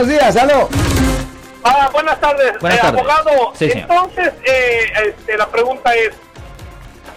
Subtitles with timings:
[0.00, 0.66] Buenos días, aló.
[1.62, 3.00] Ah, buenas tardes, Buenas Eh, tardes.
[3.00, 3.52] abogado.
[3.54, 3.70] Sí.
[3.70, 6.12] Entonces, eh, este, la pregunta es,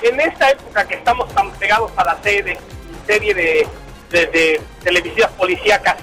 [0.01, 2.59] en esta época que estamos tan pegados a la serie,
[3.07, 3.65] serie de,
[4.09, 5.95] de, de televisiones policíacas,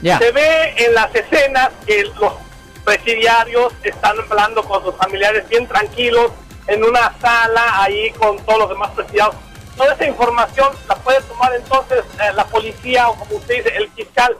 [0.00, 0.16] Ya.
[0.16, 2.32] se ve en las escenas que los
[2.82, 6.32] presidiarios están hablando con sus familiares bien tranquilos
[6.66, 9.36] en una sala ahí con todos los demás presidiarios.
[9.76, 13.90] Toda esa información la puede tomar entonces eh, la policía o como usted dice, el
[13.90, 14.34] fiscal.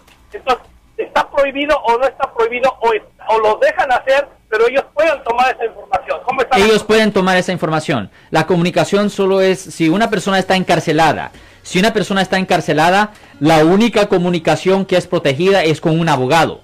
[1.32, 5.22] Entonces, ¿está prohibido o no está prohibido o, o los dejan hacer, pero ellos pueden
[5.24, 6.20] tomar esa información?
[6.24, 8.10] ¿Cómo está Ellos pueden tomar esa información.
[8.30, 11.32] La comunicación solo es si una persona está encarcelada.
[11.62, 16.60] Si una persona está encarcelada, la única comunicación que es protegida es con un abogado.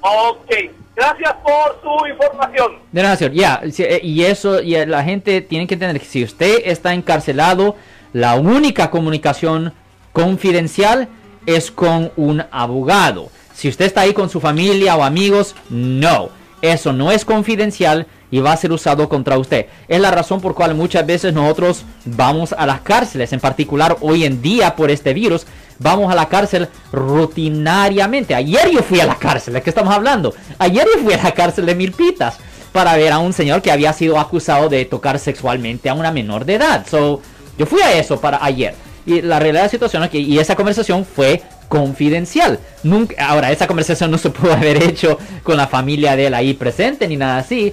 [0.00, 0.50] Ok,
[0.96, 2.78] gracias por su información.
[2.90, 3.34] De nada, señor.
[3.34, 6.94] Ya, eh, y eso, y eh, la gente tiene que entender que si usted está
[6.94, 7.76] encarcelado,
[8.12, 9.74] la única comunicación
[10.12, 11.08] confidencial
[11.46, 13.30] es con un abogado.
[13.54, 16.30] Si usted está ahí con su familia o amigos, no.
[16.62, 19.66] Eso no es confidencial y va a ser usado contra usted.
[19.88, 24.24] Es la razón por cual muchas veces nosotros vamos a las cárceles, en particular hoy
[24.24, 25.46] en día por este virus,
[25.78, 28.34] vamos a la cárcel rutinariamente.
[28.34, 30.34] Ayer yo fui a la cárcel, ¿de qué estamos hablando?
[30.58, 32.38] Ayer yo fui a la cárcel de Milpitas
[32.72, 36.44] para ver a un señor que había sido acusado de tocar sexualmente a una menor
[36.44, 36.86] de edad.
[36.88, 37.20] So,
[37.58, 38.74] yo fui a eso para ayer.
[39.06, 42.58] Y la realidad de la situación es que y esa conversación fue confidencial.
[42.82, 46.54] Nunca, ahora, esa conversación no se pudo haber hecho con la familia de él ahí
[46.54, 47.72] presente ni nada así.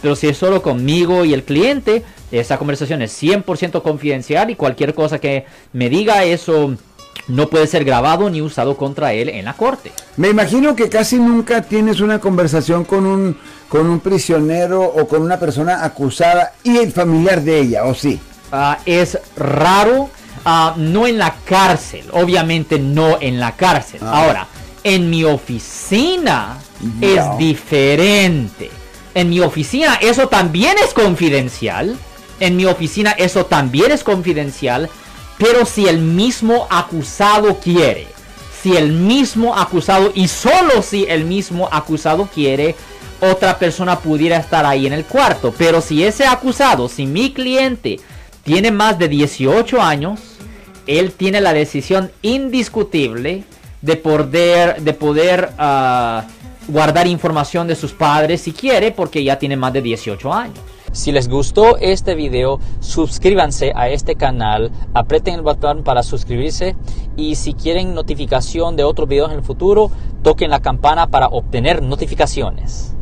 [0.00, 4.94] Pero si es solo conmigo y el cliente, esa conversación es 100% confidencial y cualquier
[4.94, 6.74] cosa que me diga eso
[7.28, 9.92] no puede ser grabado ni usado contra él en la corte.
[10.16, 13.36] Me imagino que casi nunca tienes una conversación con un,
[13.68, 18.20] con un prisionero o con una persona acusada y el familiar de ella, ¿o sí?
[18.50, 20.10] Ah, es raro,
[20.44, 24.00] ah, no en la cárcel, obviamente no en la cárcel.
[24.02, 24.24] Ah.
[24.24, 24.46] Ahora,
[24.84, 26.58] en mi oficina
[27.00, 28.70] Es diferente.
[29.14, 31.96] En mi oficina eso también es confidencial.
[32.40, 34.88] En mi oficina eso también es confidencial.
[35.38, 38.06] Pero si el mismo acusado quiere,
[38.62, 42.76] si el mismo acusado y solo si el mismo acusado quiere,
[43.20, 45.54] otra persona pudiera estar ahí en el cuarto.
[45.56, 48.00] Pero si ese acusado, si mi cliente
[48.44, 50.20] tiene más de 18 años,
[50.86, 53.44] él tiene la decisión indiscutible
[53.80, 56.24] de poder, de poder ah,
[56.68, 60.58] guardar información de sus padres si quiere, porque ya tiene más de 18 años.
[60.92, 66.76] Si les gustó este video, suscríbanse a este canal, aprieten el botón para suscribirse
[67.16, 69.90] y si quieren notificación de otros videos en el futuro,
[70.22, 72.94] toquen la campana para obtener notificaciones.